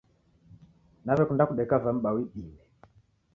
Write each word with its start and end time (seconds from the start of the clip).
Nawekunda 1.05 1.47
kudeka 1.49 1.79
vambao 1.83 2.19
idime 2.23 2.59